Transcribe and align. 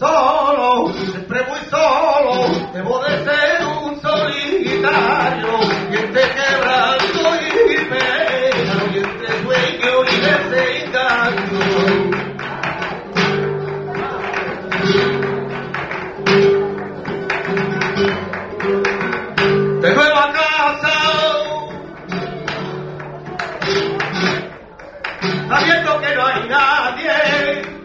Solo, 0.00 0.90
siempre 0.94 1.42
muy 1.46 1.60
solo, 1.68 2.48
debo 2.72 3.04
de 3.04 3.22
ser 3.22 3.66
un 3.66 4.00
solitario, 4.00 5.60
y 5.90 5.94
este 5.94 6.20
quebranto 6.20 7.20
y 7.36 7.50
pena, 7.84 8.76
y 8.90 8.96
este 8.96 9.26
sueño 9.42 9.92
y 10.10 10.16
desengaño. 10.24 11.60
De 19.82 19.90
nueva 19.94 20.24
casa, 20.32 20.96
sabiendo 25.46 26.00
que 26.00 26.10
no 26.14 26.26
hay 26.26 26.48
nadie, 26.48 27.80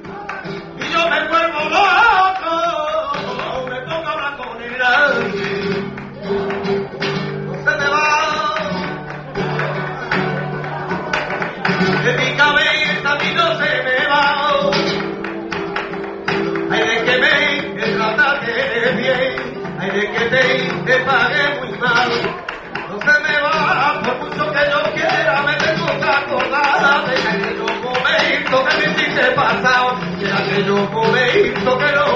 pasar, 29.36 29.96
de 30.18 30.32
aquellos 30.32 30.92
momentos 30.92 31.78
que 31.78 31.92
no 31.96 32.15